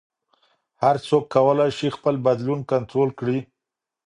هر 0.83 0.95
څوک 1.07 1.23
کولی 1.35 1.69
شي 1.77 1.87
خپل 1.97 2.15
بدلون 2.27 2.59
کنټرول 2.71 3.09
کړي. 3.19 3.37